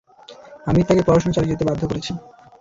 [0.67, 2.11] আমিই তাকে পড়াশোনা চালিয়ে যেতে বাধ্য করেছি।